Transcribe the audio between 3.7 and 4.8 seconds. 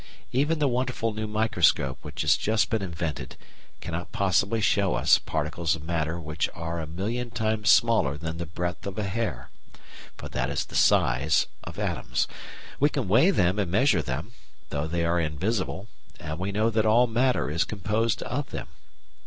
cannot possibly